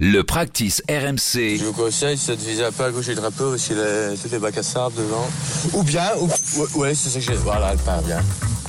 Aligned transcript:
Le 0.00 0.22
practice 0.22 0.80
RMC. 0.88 1.56
Je 1.58 1.64
vous 1.64 1.72
conseille, 1.72 2.16
ça 2.16 2.36
de 2.36 2.40
viser 2.40 2.64
un 2.64 2.70
peu 2.70 2.84
à 2.84 2.90
gauche 2.92 3.06
du 3.08 3.14
drapeau, 3.16 3.54
aussi 3.54 3.74
les, 3.74 4.14
toutes 4.20 4.30
les 4.30 4.38
bacs 4.38 4.56
à 4.58 4.62
sable 4.62 4.94
devant. 4.96 5.26
Ou 5.74 5.82
bien, 5.82 6.04
ou, 6.20 6.26
ou- 6.26 6.80
ouais, 6.80 6.94
c'est 6.94 7.08
ça 7.08 7.18
que 7.18 7.24
j'ai. 7.24 7.34
Voilà, 7.42 7.72
elle 7.72 7.78
part 7.78 8.00
bien. 8.02 8.20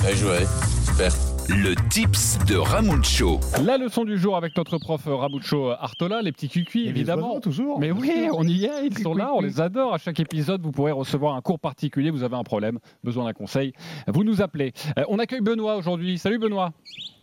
Bien 0.01 0.15
joué. 0.15 0.39
Super. 0.87 1.11
Le 1.49 1.75
tips 1.89 2.39
de 2.47 2.55
Ramucho. 2.57 3.39
La 3.63 3.77
leçon 3.77 4.05
du 4.05 4.17
jour 4.17 4.37
avec 4.37 4.55
notre 4.57 4.77
prof 4.79 5.01
Rabucho 5.05 5.69
Artola, 5.71 6.21
les 6.23 6.31
petits 6.31 6.49
cucuis 6.49 6.87
évidemment. 6.87 7.39
toujours. 7.39 7.79
Mais 7.79 7.91
oui, 7.91 8.27
on 8.33 8.47
y 8.47 8.65
est, 8.65 8.85
ils 8.87 8.97
sont 8.99 9.13
là, 9.15 9.31
on 9.33 9.41
les 9.41 9.59
adore. 9.61 9.93
À 9.93 9.97
chaque 9.99 10.19
épisode, 10.19 10.61
vous 10.61 10.71
pourrez 10.71 10.91
recevoir 10.91 11.35
un 11.35 11.41
cours 11.41 11.59
particulier. 11.59 12.09
Vous 12.11 12.23
avez 12.23 12.35
un 12.35 12.43
problème, 12.43 12.79
besoin 13.03 13.25
d'un 13.25 13.33
conseil, 13.33 13.73
vous 14.07 14.23
nous 14.23 14.41
appelez. 14.41 14.73
Euh, 14.97 15.03
on 15.09 15.17
accueille 15.19 15.41
Benoît 15.41 15.75
aujourd'hui. 15.75 16.17
Salut 16.19 16.37
Benoît. 16.39 16.71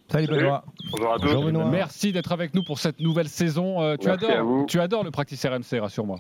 Salut 0.09 0.29
Benoît. 0.29 0.65
Bonjour 0.93 1.13
à 1.13 1.19
tous. 1.19 1.25
Bonjour 1.27 1.45
Benoît. 1.45 1.65
Merci 1.71 2.13
d'être 2.13 2.31
avec 2.33 2.55
nous 2.55 2.63
pour 2.63 2.79
cette 2.79 3.01
nouvelle 3.01 3.29
saison. 3.29 3.83
Euh, 3.83 3.97
tu, 3.97 4.07
Merci 4.07 4.25
à 4.27 4.31
adores, 4.31 4.47
vous. 4.47 4.67
tu 4.69 4.81
adores 4.81 5.05
le 5.05 5.11
practice 5.11 5.45
RMC, 5.45 5.81
rassure-moi. 5.81 6.17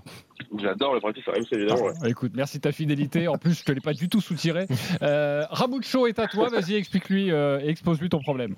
J'adore 0.59 0.95
le 0.95 1.01
pratique 1.01 1.25
RMC, 1.27 1.47
évidemment. 1.53 1.83
ouais. 1.87 1.93
Ah, 2.03 2.09
Écoute, 2.09 2.33
merci 2.35 2.59
de 2.59 2.63
ta 2.63 2.73
fidélité. 2.73 3.29
En 3.29 3.39
plus, 3.39 3.59
je 3.61 3.65
te 3.65 3.73
l'ai 3.73 3.81
pas 3.81 3.93
du 3.93 4.09
tout 4.09 4.21
soutiré. 4.21 4.67
Euh, 5.03 5.45
Rabucho 5.51 6.07
est 6.07 6.19
à 6.19 6.27
toi. 6.27 6.49
Vas-y, 6.53 6.75
explique-lui 6.75 7.31
euh, 7.31 7.61
et 7.63 7.69
expose-lui 7.69 8.09
ton 8.09 8.21
problème. 8.21 8.57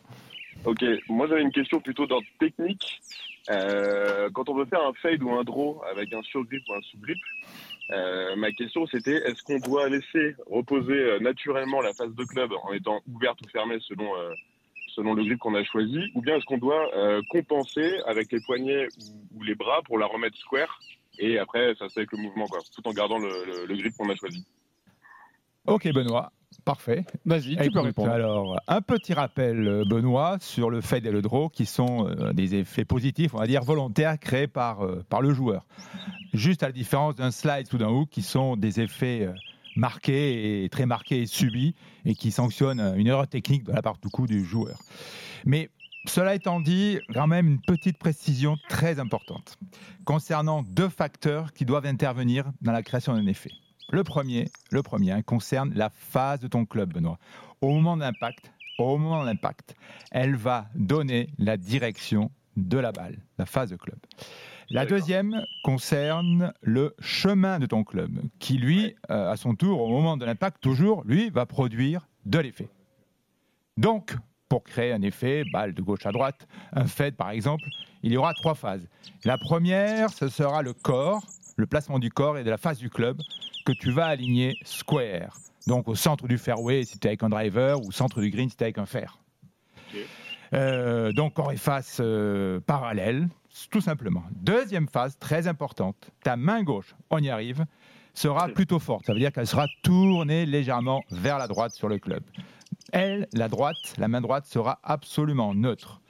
Ok, 0.65 0.83
moi 1.09 1.27
j'avais 1.29 1.43
une 1.43 1.53
question 1.53 1.81
plutôt 1.81 2.07
d'ordre 2.07 2.27
technique. 2.41 3.01
Euh, 3.51 4.29
quand 4.33 4.49
on 4.49 4.55
veut 4.55 4.65
faire 4.67 4.81
un 4.85 4.93
fade 5.01 5.23
ou 5.23 5.31
un 5.31 5.45
draw 5.45 5.81
avec 5.91 6.13
un 6.13 6.21
surgrip 6.23 6.63
ou 6.69 6.75
un 6.75 6.81
sous-grip, 6.91 7.17
euh, 7.93 8.35
ma 8.37 8.51
question 8.51 8.85
c'était 8.89 9.17
est-ce 9.25 9.43
qu'on 9.45 9.59
doit 9.61 9.89
laisser 9.89 10.35
reposer 10.51 10.93
euh, 10.93 11.21
naturellement 11.21 11.81
la 11.81 11.93
face 11.95 12.13
de 12.15 12.25
club 12.25 12.51
en 12.65 12.73
étant 12.73 13.01
ouverte 13.15 13.41
ou 13.41 13.49
fermée 13.51 13.79
selon, 13.81 14.15
euh, 14.17 14.33
selon 14.95 15.15
le 15.15 15.25
grip 15.25 15.39
qu'on 15.39 15.55
a 15.55 15.65
choisi, 15.65 15.99
ou 16.15 16.21
bien 16.23 16.37
est-ce 16.37 16.45
qu'on 16.45 16.59
doit 16.59 16.95
euh, 16.97 17.21
compenser 17.31 17.99
avec 18.07 18.31
les 18.33 18.41
poignets 18.41 18.89
ou, 19.35 19.39
ou 19.39 19.43
les 19.43 19.55
bras 19.55 19.81
pour 19.85 19.99
la 19.99 20.07
remettre 20.07 20.37
square 20.39 20.79
et 21.19 21.39
après 21.39 21.75
ça 21.79 21.89
se 21.89 21.95
fait 21.95 22.01
avec 22.01 22.13
le 22.13 22.19
mouvement, 22.19 22.47
quoi, 22.47 22.61
tout 22.75 22.87
en 22.87 22.93
gardant 22.93 23.19
le, 23.19 23.29
le- 23.47 23.67
le 23.67 23.77
grip 23.77 23.93
qu'on 23.97 24.09
a 24.11 24.15
choisi 24.17 24.45
Ok 25.67 25.93
Benoît, 25.93 26.33
parfait. 26.65 27.05
Vas-y, 27.27 27.57
tu 27.59 27.71
peux 27.71 27.81
répondre. 27.81 28.11
Alors, 28.11 28.59
un 28.69 28.81
petit 28.81 29.13
rappel, 29.13 29.69
euh, 29.69 29.85
Benoît, 29.85 30.39
sur 30.41 30.71
le 30.71 30.81
fade 30.81 31.05
et 31.05 31.11
le 31.11 31.21
draw, 31.21 31.51
qui 31.51 31.67
sont 31.67 32.09
euh, 32.09 32.33
des 32.33 32.55
effets 32.55 32.87
positifs, 32.87 33.35
on 33.35 33.39
va 33.39 33.47
dire 33.47 33.63
volontaires, 33.65 34.19
créés 34.19 34.47
par, 34.47 34.79
par 35.11 35.21
le 35.21 35.35
joueur. 35.35 35.67
Juste 36.33 36.63
à 36.63 36.67
la 36.67 36.73
différence 36.73 37.17
d'un 37.17 37.31
slide 37.31 37.67
ou 37.75 37.79
d'un 37.79 37.89
hook, 37.91 38.09
qui 38.09 38.23
sont 38.23 38.57
des 38.57 38.81
effets 38.81 39.29
marqués 39.79 40.65
et 40.65 40.69
très 40.69 40.87
marqués 40.87 41.23
et 41.23 41.27
subis, 41.27 41.75
et 42.05 42.15
qui 42.15 42.31
sanctionnent 42.31 42.81
euh, 42.81 42.95
une 42.97 43.07
erreur 43.07 43.29
technique 43.29 43.65
de 43.65 43.73
la 43.73 43.81
part 43.81 43.99
du 43.99 44.09
coup 44.09 44.27
du 44.27 44.45
joueur. 44.45 44.79
Mais 45.47 45.71
cela 46.07 46.35
étant 46.35 46.61
dit, 46.61 46.99
quand 47.15 47.27
même 47.27 47.49
une 47.49 47.61
petite 47.61 47.99
précision 47.99 48.57
très 48.69 48.99
importante 48.99 49.59
concernant 50.05 50.63
deux 50.63 50.89
facteurs 50.89 51.53
qui 51.53 51.65
doivent 51.65 51.87
intervenir 51.87 52.51
dans 52.61 52.73
la 52.73 52.83
création 52.83 53.15
d'un 53.15 53.27
effet. 53.27 53.51
Le 53.91 54.05
premier, 54.05 54.51
le 54.71 54.83
premier 54.83 55.13
hein, 55.13 55.23
concerne 55.23 55.73
la 55.75 55.91
phase 55.91 56.41
de 56.41 56.49
ton 56.49 56.67
club, 56.67 56.93
Benoît. 56.93 57.19
Au 57.61 57.73
moment 57.73 57.97
de 57.97 58.03
l'impact, 58.03 58.53
au 58.79 58.97
moment 58.99 59.23
de 59.23 59.27
l'impact, 59.27 59.75
elle 60.11 60.37
va 60.37 60.69
donner 60.75 61.31
la 61.39 61.57
direction 61.57 62.31
de 62.57 62.79
la 62.79 62.93
balle, 62.93 63.19
la 63.39 63.47
phase 63.47 63.71
de 63.71 63.77
club. 63.77 63.99
La 64.71 64.85
deuxième 64.85 65.45
concerne 65.65 66.53
le 66.61 66.95
chemin 67.01 67.59
de 67.59 67.65
ton 67.65 67.85
club, 67.85 68.21
qui 68.39 68.59
lui, 68.59 68.95
euh, 69.11 69.31
à 69.31 69.37
son 69.37 69.55
tour, 69.55 69.81
au 69.81 69.89
moment 69.89 70.19
de 70.19 70.27
l'impact, 70.27 70.61
toujours, 70.61 71.03
lui, 71.05 71.31
va 71.31 71.47
produire 71.47 72.07
de 72.27 72.39
l'effet. 72.39 72.69
Donc, 73.79 74.15
pour 74.49 74.65
créer 74.65 74.93
un 74.93 75.03
effet, 75.03 75.45
balle 75.53 75.73
de 75.73 75.81
gauche 75.81 76.05
à 76.05 76.13
droite, 76.13 76.47
un 76.73 76.87
fade 76.87 77.15
par 77.15 77.31
exemple, 77.31 77.65
il 78.03 78.13
y 78.13 78.17
aura 78.17 78.35
trois 78.35 78.55
phases. 78.55 78.87
La 79.25 79.39
première, 79.39 80.11
ce 80.11 80.29
sera 80.29 80.63
le 80.63 80.75
corps, 80.75 81.23
le 81.57 81.67
placement 81.67 81.99
du 81.99 82.11
corps 82.11 82.39
et 82.39 82.45
de 82.45 82.51
la 82.51 82.59
face 82.59 82.79
du 82.79 82.91
club 82.91 83.21
que 83.65 83.73
tu 83.73 83.91
vas 83.91 84.07
aligner 84.07 84.57
square. 84.65 85.37
Donc 85.67 85.89
au 85.89 85.95
centre 85.95 86.27
du 86.29 86.39
fairway 86.39 86.85
si 86.85 86.99
tu 86.99 87.07
es 87.07 87.11
avec 87.11 87.23
un 87.23 87.29
driver 87.29 87.81
ou 87.81 87.89
au 87.89 87.93
centre 87.93 88.21
du 88.21 88.31
green 88.31 88.49
si 88.49 88.57
tu 88.57 88.63
es 88.63 88.67
avec 88.67 88.79
un 88.79 88.87
fer. 88.87 89.19
Euh, 90.55 91.13
donc 91.13 91.35
et 91.53 91.57
face 91.57 91.99
euh, 92.01 92.61
parallèles, 92.61 93.29
tout 93.71 93.81
simplement. 93.81 94.23
Deuxième 94.33 94.89
phase, 94.89 95.19
très 95.19 95.47
importante, 95.47 96.11
ta 96.23 96.37
main 96.37 96.63
gauche, 96.63 96.95
on 97.11 97.19
y 97.19 97.29
arrive, 97.29 97.65
sera 98.15 98.49
plutôt 98.49 98.79
forte. 98.79 99.07
Ça 99.07 99.13
veut 99.13 99.19
dire 99.19 99.33
qu'elle 99.33 99.47
sera 99.47 99.67
tournée 99.83 100.47
légèrement 100.47 101.03
vers 101.11 101.39
la 101.39 101.47
droite 101.47 101.73
sur 101.73 101.89
le 101.89 101.99
club. 101.99 102.23
Elle, 102.93 103.29
la 103.33 103.49
droite, 103.49 103.77
la 103.99 104.09
main 104.09 104.21
droite 104.21 104.47
sera 104.47 104.79
absolument 104.83 105.55
neutre. 105.55 106.01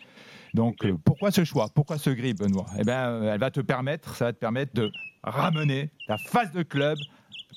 Donc, 0.54 0.84
euh, 0.84 0.96
pourquoi 1.04 1.30
ce 1.30 1.44
choix? 1.44 1.68
Pourquoi 1.74 1.98
ce 1.98 2.10
grip, 2.10 2.38
Benoît? 2.38 2.66
Eh 2.78 2.84
bien, 2.84 3.08
euh, 3.08 3.32
elle 3.32 3.40
va 3.40 3.50
te 3.50 3.60
permettre, 3.60 4.14
ça 4.16 4.26
va 4.26 4.32
te 4.32 4.38
permettre 4.38 4.72
de 4.74 4.90
ramener 5.22 5.90
ta 6.06 6.16
face 6.16 6.52
de 6.52 6.62
club 6.62 6.98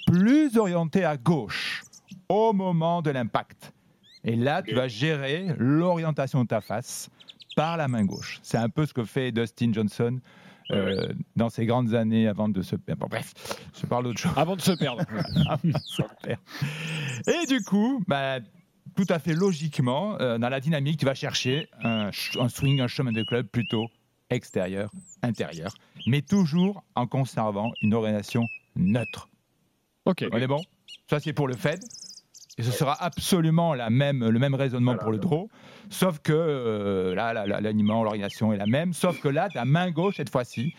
plus 0.07 0.57
orientée 0.57 1.05
à 1.05 1.17
gauche 1.17 1.83
au 2.27 2.53
moment 2.53 3.01
de 3.01 3.11
l'impact. 3.11 3.70
Et 4.23 4.35
là, 4.35 4.61
tu 4.61 4.75
vas 4.75 4.87
gérer 4.87 5.55
l'orientation 5.57 6.43
de 6.43 6.47
ta 6.47 6.61
face 6.61 7.09
par 7.55 7.77
la 7.77 7.87
main 7.87 8.05
gauche. 8.05 8.39
C'est 8.43 8.57
un 8.57 8.69
peu 8.69 8.85
ce 8.85 8.93
que 8.93 9.03
fait 9.03 9.31
Dustin 9.31 9.73
Johnson 9.73 10.19
euh, 10.71 11.11
dans 11.35 11.49
ses 11.49 11.65
grandes 11.65 11.93
années 11.93 12.27
avant 12.27 12.47
de 12.47 12.61
se... 12.61 12.75
Bon, 12.75 13.07
bref, 13.09 13.33
je 13.79 13.85
parle 13.85 14.05
d'autre 14.05 14.19
chose. 14.19 14.31
Avant 14.35 14.55
de 14.55 14.61
se 14.61 14.71
perdre. 14.71 15.03
Super. 15.83 16.37
Et 17.27 17.45
du 17.47 17.61
coup, 17.61 18.03
bah, 18.07 18.39
tout 18.95 19.05
à 19.09 19.19
fait 19.19 19.33
logiquement, 19.33 20.19
euh, 20.21 20.37
dans 20.37 20.49
la 20.49 20.59
dynamique, 20.59 20.99
tu 20.99 21.05
vas 21.05 21.15
chercher 21.15 21.67
un, 21.83 22.11
un 22.39 22.49
swing, 22.49 22.79
un 22.79 22.87
chemin 22.87 23.11
de 23.11 23.23
club 23.23 23.47
plutôt 23.47 23.87
extérieur, 24.29 24.89
intérieur, 25.23 25.73
mais 26.07 26.21
toujours 26.21 26.83
en 26.95 27.05
conservant 27.05 27.71
une 27.81 27.93
orientation 27.93 28.45
neutre. 28.75 29.27
ok. 30.05 30.25
On 30.31 30.37
est 30.37 30.47
bon? 30.47 30.61
Ça, 31.09 31.19
c'est 31.19 31.33
pour 31.33 31.47
le 31.47 31.55
Fed. 31.55 31.79
Et 32.57 32.63
ce 32.63 32.71
sera 32.71 33.01
absolument 33.01 33.73
la 33.73 33.89
même, 33.89 34.27
le 34.27 34.39
même 34.39 34.55
raisonnement 34.55 34.95
pour 34.97 35.11
le 35.11 35.17
draw, 35.17 35.49
sauf 35.89 36.19
que 36.19 36.33
euh, 36.33 37.15
là, 37.15 37.33
la- 37.33 37.45
la- 37.47 37.61
l'aliment, 37.61 38.03
l'orientation 38.03 38.51
est 38.53 38.57
la 38.57 38.65
même, 38.65 38.93
sauf 38.93 39.19
que 39.21 39.29
là, 39.29 39.47
ta 39.49 39.63
main 39.65 39.89
gauche, 39.91 40.15
cette 40.17 40.29
fois-ci, 40.29 40.73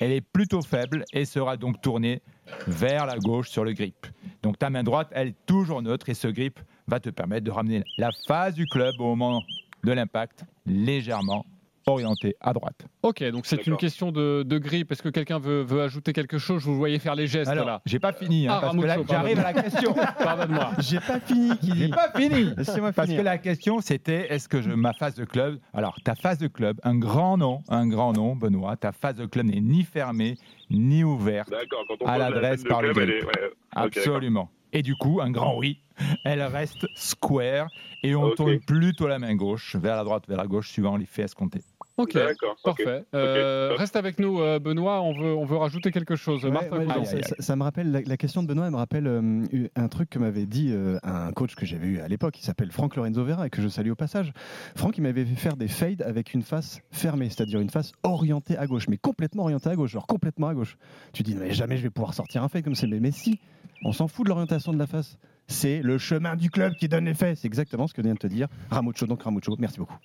elle 0.00 0.12
est 0.12 0.20
plutôt 0.20 0.62
faible 0.62 1.04
et 1.12 1.24
sera 1.24 1.56
donc 1.56 1.80
tournée 1.82 2.22
vers 2.66 3.04
la 3.04 3.18
gauche 3.18 3.50
sur 3.50 3.64
le 3.64 3.72
grip. 3.72 4.06
Donc 4.42 4.58
ta 4.58 4.70
main 4.70 4.82
droite, 4.82 5.08
elle 5.12 5.28
est 5.28 5.46
toujours 5.46 5.82
neutre 5.82 6.08
et 6.08 6.14
ce 6.14 6.28
grip 6.28 6.58
va 6.86 6.98
te 7.00 7.10
permettre 7.10 7.44
de 7.44 7.50
ramener 7.50 7.84
la 7.98 8.10
phase 8.26 8.54
du 8.54 8.64
club 8.66 8.94
au 8.98 9.14
moment 9.14 9.42
de 9.84 9.92
l'impact 9.92 10.44
légèrement 10.66 11.44
orientée 11.88 12.36
à 12.40 12.52
droite. 12.52 12.86
Ok, 13.02 13.22
donc 13.30 13.46
c'est 13.46 13.66
une 13.66 13.76
question 13.76 14.12
de, 14.12 14.42
de 14.44 14.58
grip. 14.58 14.92
Est-ce 14.92 15.02
que 15.02 15.08
quelqu'un 15.08 15.38
veut, 15.38 15.62
veut 15.62 15.82
ajouter 15.82 16.12
quelque 16.12 16.38
chose 16.38 16.60
Je 16.62 16.66
vous 16.66 16.76
voyais 16.76 16.98
faire 16.98 17.14
les 17.14 17.26
gestes 17.26 17.50
Alors, 17.50 17.66
là. 17.66 17.82
j'ai 17.86 17.98
pas 17.98 18.12
fini, 18.12 18.46
hein, 18.48 18.54
Ah, 18.56 18.60
parce 18.60 18.76
que 18.76 19.06
j'arrive 19.08 19.38
à 19.40 19.52
la 19.52 19.62
question. 19.62 19.94
Pardonne-moi. 20.18 20.70
J'ai 20.78 21.00
pas 21.00 21.20
fini, 21.20 21.56
qui 21.58 21.72
J'ai 21.76 21.88
pas 21.88 22.10
fini. 22.14 22.52
Laissez-moi 22.56 22.92
Parce 22.92 23.06
finir. 23.08 23.20
que 23.22 23.24
la 23.24 23.38
question, 23.38 23.80
c'était 23.80 24.32
est-ce 24.32 24.48
que 24.48 24.60
je, 24.62 24.70
ma 24.70 24.92
phase 24.92 25.14
de 25.14 25.24
club. 25.24 25.58
Alors, 25.74 25.96
ta 26.04 26.14
phase 26.14 26.38
de 26.38 26.48
club, 26.48 26.78
un 26.84 26.96
grand 26.96 27.36
nom, 27.38 27.62
un 27.68 27.86
grand 27.86 28.12
nom, 28.12 28.36
Benoît, 28.36 28.76
ta 28.76 28.92
phase 28.92 29.16
de 29.16 29.26
club 29.26 29.46
n'est 29.46 29.60
ni 29.60 29.84
fermée 29.84 30.36
ni 30.70 31.04
ouverte. 31.04 31.50
D'accord, 31.50 31.84
quand 31.88 31.96
on 32.02 32.06
À 32.06 32.18
la 32.18 32.30
l'adresse 32.30 32.64
par 32.64 32.82
le 32.82 32.92
club, 32.92 33.08
est- 33.08 33.24
ouais. 33.24 33.50
Absolument. 33.72 34.50
Et 34.72 34.82
du 34.82 34.96
coup, 34.96 35.20
un 35.22 35.30
grand 35.30 35.56
oui, 35.56 35.80
elle 36.24 36.42
reste 36.42 36.86
square 36.94 37.68
et 38.02 38.14
on 38.14 38.30
tourne 38.32 38.58
plutôt 38.60 39.08
la 39.08 39.18
main 39.18 39.34
gauche 39.34 39.76
vers 39.76 39.96
la 39.96 40.04
droite, 40.04 40.24
vers 40.28 40.36
la 40.36 40.46
gauche, 40.46 40.68
suivant 40.70 40.96
les 40.98 41.06
faits 41.06 41.24
escomptés. 41.26 41.62
Ok, 41.98 42.16
parfait. 42.64 43.04
Euh, 43.14 43.74
reste 43.76 43.96
avec 43.96 44.18
nous, 44.18 44.40
euh, 44.40 44.58
Benoît. 44.58 45.02
On 45.02 45.12
veud, 45.12 45.34
on 45.34 45.44
veut 45.44 45.56
rajouter 45.56 45.90
quelque 45.90 46.14
chose. 46.16 46.44
Ouais, 46.44 46.50
Martin 46.50 46.78
ouais, 46.78 46.86
Cousin. 46.86 47.00
Aïe, 47.00 47.06
ça, 47.06 47.16
aïe, 47.16 47.22
ça- 47.24 47.34
ça 47.40 47.56
me 47.56 47.62
rappelle 47.64 47.90
la, 47.90 48.00
la 48.02 48.16
question 48.16 48.42
de 48.42 48.48
Benoît, 48.48 48.66
elle 48.66 48.72
me 48.72 48.76
rappelle 48.76 49.06
euh, 49.06 49.44
un 49.74 49.88
truc 49.88 50.08
que 50.08 50.18
m'avait 50.18 50.46
dit 50.46 50.70
euh, 50.72 50.98
un 51.02 51.32
coach 51.32 51.56
que 51.56 51.66
j'avais 51.66 51.86
eu 51.88 51.98
à 52.00 52.06
l'époque, 52.08 52.34
qui 52.34 52.44
s'appelle 52.44 52.70
Franck 52.70 52.94
Lorenzo 52.96 53.24
Vera 53.24 53.46
et 53.46 53.50
que 53.50 53.60
je 53.60 53.68
salue 53.68 53.90
au 53.90 53.96
passage. 53.96 54.32
Franck, 54.76 54.96
il 54.96 55.02
m'avait 55.02 55.24
fait 55.24 55.34
faire 55.34 55.56
des 55.56 55.68
fades 55.68 56.02
avec 56.02 56.34
une 56.34 56.42
face 56.42 56.80
fermée, 56.92 57.28
c'est-à-dire 57.30 57.58
une 57.60 57.70
face 57.70 57.92
orientée 58.04 58.56
à 58.56 58.66
gauche, 58.66 58.86
mais 58.88 58.96
complètement 58.96 59.42
orientée 59.42 59.68
à 59.70 59.74
gauche, 59.74 59.90
genre 59.90 60.06
complètement 60.06 60.48
à 60.48 60.54
gauche. 60.54 60.76
Tu 61.12 61.22
dis 61.24 61.34
mais 61.34 61.52
jamais 61.52 61.76
je 61.76 61.82
vais 61.82 61.90
pouvoir 61.90 62.14
sortir 62.14 62.42
un 62.44 62.48
fade 62.48 62.62
comme 62.64 62.74
ça, 62.76 62.86
mais, 62.86 63.00
mais 63.00 63.10
si, 63.10 63.40
on 63.84 63.92
s'en 63.92 64.06
fout 64.08 64.24
de 64.24 64.30
l'orientation 64.30 64.72
de 64.72 64.78
la 64.78 64.86
face. 64.86 65.18
C'est 65.50 65.80
le 65.80 65.96
chemin 65.96 66.36
du 66.36 66.50
club 66.50 66.74
qui 66.74 66.88
donne 66.88 67.06
l'effet. 67.06 67.34
C'est 67.34 67.46
exactement 67.46 67.86
ce 67.86 67.94
que 67.94 68.02
vient 68.02 68.12
de 68.12 68.18
te 68.18 68.26
dire 68.26 68.48
Ramucho. 68.70 69.06
Donc 69.06 69.22
Ramucho, 69.22 69.56
merci 69.58 69.78
beaucoup. 69.78 69.96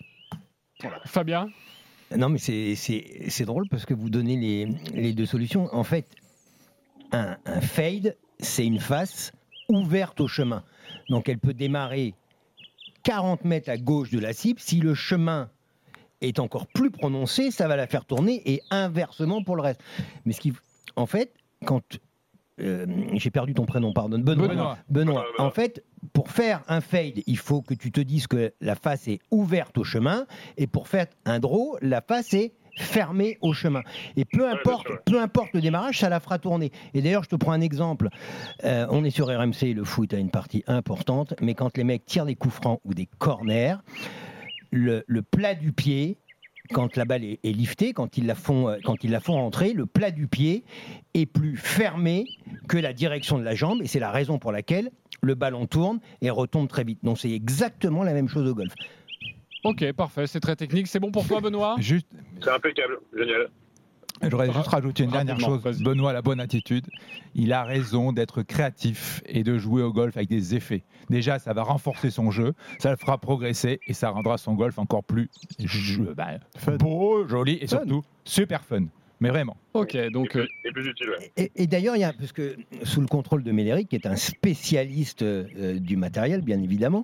Fabien? 1.06 1.50
Non, 2.18 2.30
mais 2.30 2.38
c'est- 2.40 2.76
c'est 2.76 3.26
c'est 3.30 3.46
drôle 3.46 3.68
parce 3.70 3.86
que 3.86 3.94
vous 3.94 4.10
donnez 4.10 4.38
les, 4.38 4.68
les 4.94 5.14
deux 5.14 5.26
solutions. 5.26 5.68
En 5.74 5.84
fait, 5.84 6.06
un, 7.12 7.38
un 7.46 7.62
fade, 7.62 8.16
c'est 8.40 8.66
une 8.66 8.80
face 8.80 9.32
ouverte 9.70 10.20
au 10.22 10.28
chemin. 10.28 10.64
Donc 11.10 11.30
elle 11.30 11.40
peut 11.40 11.54
démarrer 11.54 12.14
40 13.04 13.44
mètres 13.46 13.70
à 13.70 13.78
gauche 13.78 14.12
de 14.12 14.20
la 14.20 14.34
cible. 14.34 14.60
Si 14.60 14.80
le 14.80 14.94
chemin 14.94 15.50
est 16.22 16.40
encore 16.40 16.68
plus 16.68 16.90
prononcé, 16.92 17.52
ça 17.52 17.68
va 17.68 17.76
la 17.76 17.88
faire 17.88 18.06
tourner 18.06 18.42
et 18.46 18.62
inversement 18.70 19.44
pour 19.44 19.56
le 19.56 19.62
reste. 19.62 19.82
Mais 20.26 20.34
ce 20.34 20.40
qui, 20.40 20.54
en 20.96 21.06
fait, 21.06 21.34
quand 21.66 21.82
euh, 22.62 22.86
j'ai 23.14 23.32
perdu 23.32 23.54
ton 23.54 23.66
prénom, 23.66 23.92
pardonne, 23.94 24.24
Benoît. 24.24 24.48
Benoît. 24.48 24.78
Benoît, 24.90 25.26
en 25.40 25.50
fait, 25.52 25.84
pour 26.14 26.30
faire 26.30 26.64
un 26.68 26.80
fade, 26.80 27.22
il 27.26 27.38
faut 27.38 27.62
que 27.62 27.74
tu 27.74 27.92
te 27.92 28.00
dises 28.00 28.28
que 28.28 28.54
la 28.62 28.76
face 28.76 29.08
est 29.08 29.20
ouverte 29.32 29.78
au 29.78 29.84
chemin, 29.84 30.26
et 30.58 30.68
pour 30.68 30.88
faire 30.88 31.08
un 31.26 31.40
draw, 31.40 31.78
la 31.82 32.02
face 32.02 32.34
est 32.36 32.54
fermée 32.76 33.38
au 33.42 33.54
chemin. 33.54 33.82
Et 34.16 34.26
peu 34.26 34.50
importe, 34.50 34.88
sûr, 34.88 34.96
ouais. 34.96 35.02
peu 35.06 35.20
importe 35.20 35.50
le 35.54 35.62
démarrage, 35.62 36.00
ça 36.00 36.10
la 36.10 36.20
fera 36.20 36.40
tourner. 36.40 36.72
Et 36.94 37.02
d'ailleurs, 37.02 37.24
je 37.24 37.30
te 37.30 37.36
prends 37.36 37.52
un 37.52 37.62
exemple. 37.62 38.10
Euh, 38.64 38.88
on 38.90 39.04
est 39.04 39.10
sur 39.10 39.28
RMC, 39.28 39.74
le 39.76 39.84
foot 39.84 40.14
a 40.14 40.18
une 40.18 40.32
partie 40.32 40.64
importante, 40.68 41.34
mais 41.42 41.56
quand 41.56 41.76
les 41.78 41.84
mecs 41.84 42.06
tirent 42.06 42.26
des 42.26 42.36
coups 42.36 42.56
francs 42.56 42.80
ou 42.86 42.94
des 42.94 43.08
corners, 43.18 43.76
le, 44.72 45.04
le 45.08 45.22
plat 45.22 45.56
du 45.56 45.72
pied, 45.72 46.18
quand 46.72 46.96
la 46.96 47.06
balle 47.06 47.24
est, 47.24 47.40
est 47.44 47.52
liftée, 47.52 47.94
quand 47.94 48.18
ils, 48.18 48.26
la 48.26 48.36
font, 48.36 48.70
euh, 48.70 48.78
quand 48.84 49.04
ils 49.04 49.12
la 49.12 49.20
font 49.20 49.34
rentrer, 49.34 49.74
le 49.74 49.86
plat 49.86 50.12
du 50.12 50.28
pied 50.28 50.64
est 51.14 51.26
plus 51.26 51.58
fermé 51.58 52.26
que 52.68 52.78
la 52.78 52.94
direction 52.94 53.38
de 53.38 53.44
la 53.44 53.54
jambe, 53.54 53.82
et 53.82 53.88
c'est 53.88 54.00
la 54.00 54.12
raison 54.12 54.40
pour 54.40 54.52
laquelle 54.52 54.92
le 55.24 55.36
ballon 55.36 55.66
tourne 55.66 56.00
et 56.22 56.30
retombe 56.30 56.68
très 56.68 56.84
vite. 56.84 57.00
Donc 57.04 57.18
c'est 57.18 57.32
exactement 57.32 58.04
la 58.04 58.14
même 58.14 58.28
chose 58.28 58.48
au 58.48 58.54
golf. 58.54 58.74
Ok, 59.64 59.92
parfait, 59.94 60.28
c'est 60.28 60.42
très 60.42 60.56
technique. 60.58 60.88
C'est 60.88 61.00
bon 61.00 61.12
pour 61.12 61.26
toi, 61.26 61.40
Benoît? 61.40 61.76
Juste, 61.80 62.08
C'est 62.42 62.50
impeccable, 62.50 63.00
génial. 63.18 63.48
j'aurais 64.30 64.52
juste 64.52 64.68
rajouté 64.68 65.06
une 65.06 65.12
dernière 65.12 65.40
chose. 65.40 65.62
Benoît 65.82 66.10
a 66.10 66.14
la 66.14 66.22
bonne 66.22 66.42
attitude. 66.42 66.86
Il 67.34 67.54
a 67.54 67.64
raison 67.64 68.12
d'être 68.12 68.42
créatif 68.44 69.22
et 69.26 69.44
de 69.44 69.58
jouer 69.58 69.82
au 69.82 69.94
golf 69.94 70.18
avec 70.18 70.28
des 70.28 70.54
effets. 70.54 70.84
Déjà, 71.10 71.40
ça 71.40 71.54
va 71.54 71.64
renforcer 71.64 72.10
son 72.12 72.30
jeu, 72.30 72.54
ça 72.80 72.92
le 72.92 72.98
fera 72.98 73.18
progresser 73.18 73.80
et 73.88 73.94
ça 73.94 74.10
rendra 74.10 74.38
son 74.38 74.54
golf 74.54 74.78
encore 74.80 75.04
plus 75.06 75.30
bah, 76.16 76.32
beau, 76.78 77.26
joli 77.28 77.54
et 77.62 77.68
Fun. 77.68 77.78
surtout 77.78 78.02
super 78.26 78.66
fun. 78.66 78.86
Mais 79.22 79.30
vraiment. 79.30 79.56
Ok, 79.74 79.98
donc 80.12 80.36
et, 80.36 80.40
euh, 80.40 80.44
plus, 80.44 80.70
et 80.70 80.72
plus 80.72 80.88
utile, 80.88 81.10
ouais. 81.10 81.32
Et, 81.36 81.52
et 81.56 81.68
d'ailleurs, 81.68 81.96
il 81.96 82.00
y 82.02 82.04
a, 82.04 82.14
parce 82.14 82.32
que 82.32 82.56
sous 82.84 83.02
le 83.02 83.08
contrôle 83.08 83.44
de 83.44 83.52
Médéric, 83.52 83.90
qui 83.90 83.96
est 83.96 84.06
un 84.06 84.16
spécialiste 84.16 85.24
euh, 85.24 85.80
du 85.80 85.98
matériel, 85.98 86.42
bien 86.42 86.62
évidemment, 86.62 87.04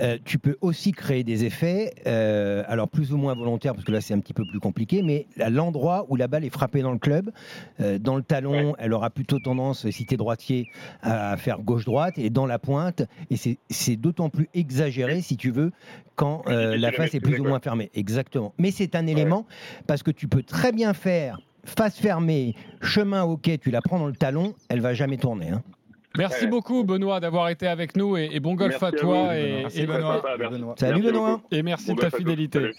euh, 0.00 0.16
tu 0.24 0.38
peux 0.38 0.56
aussi 0.62 0.92
créer 0.92 1.24
des 1.24 1.44
effets, 1.44 1.92
euh, 2.06 2.62
alors 2.68 2.88
plus 2.88 3.12
ou 3.12 3.18
moins 3.18 3.34
volontaires, 3.34 3.74
parce 3.74 3.84
que 3.84 3.92
là 3.92 4.00
c'est 4.00 4.14
un 4.14 4.20
petit 4.20 4.32
peu 4.32 4.44
plus 4.46 4.60
compliqué, 4.60 5.02
mais 5.02 5.26
à 5.38 5.50
l'endroit 5.50 6.06
où 6.08 6.16
la 6.16 6.26
balle 6.26 6.44
est 6.44 6.50
frappée 6.50 6.80
dans 6.80 6.92
le 6.92 6.98
club, 6.98 7.30
euh, 7.80 7.98
dans 7.98 8.16
le 8.16 8.22
talon, 8.22 8.74
elle 8.78 8.92
aura 8.94 9.10
plutôt 9.10 9.38
tendance, 9.38 9.88
si 9.90 10.06
tu 10.06 10.14
es 10.14 10.16
droitier, 10.16 10.70
à 11.02 11.36
faire 11.36 11.58
gauche-droite, 11.60 12.18
et 12.18 12.30
dans 12.30 12.46
la 12.46 12.58
pointe, 12.58 13.02
et 13.30 13.36
c'est- 13.36 13.96
d'autant 13.96 14.30
plus 14.30 14.48
exagéré, 14.54 15.20
si 15.22 15.36
tu 15.36 15.50
veux, 15.50 15.70
quand 16.14 16.42
euh, 16.48 16.76
la 16.76 16.92
face 16.92 17.14
est 17.14 17.20
plus 17.20 17.38
ou 17.40 17.44
moins 17.44 17.60
fermée. 17.60 17.90
Exactement. 17.94 18.54
Mais 18.58 18.70
c'est 18.70 18.94
un 18.94 19.06
élément, 19.06 19.46
parce 19.86 20.02
que 20.02 20.10
tu 20.10 20.28
peux 20.28 20.42
très 20.42 20.72
bien 20.72 20.94
faire 20.94 21.40
face 21.66 21.98
fermée, 21.98 22.54
chemin 22.80 23.24
au 23.24 23.36
quai, 23.36 23.58
tu 23.58 23.70
la 23.70 23.82
prends 23.82 23.98
dans 23.98 24.06
le 24.06 24.14
talon, 24.16 24.54
elle 24.68 24.80
va 24.80 24.94
jamais 24.94 25.16
tourner. 25.18 25.50
hein. 25.50 25.62
merci 26.16 26.44
Ouais. 26.44 26.50
beaucoup, 26.50 26.84
Benoît, 26.84 27.20
d'avoir 27.20 27.48
été 27.50 27.66
avec 27.66 27.96
nous 27.96 28.16
et, 28.16 28.30
et 28.32 28.40
bon 28.40 28.54
golf 28.54 28.70
Merci 28.80 28.84
à 28.84 28.88
à 28.88 28.92
toi 28.92 29.24
vous, 29.26 29.32
et, 29.32 29.86
Benoît. 29.86 30.22
Merci. 30.38 30.80
Salut 30.80 30.92
Merci 31.02 31.02
Benoît 31.12 31.30
beaucoup. 31.32 31.42
et 31.50 31.62
merci 31.62 31.86
Bon 31.88 31.94
de 31.94 32.00
ta 32.00 32.10
fidélité. 32.10 32.58
Salut. 32.60 32.74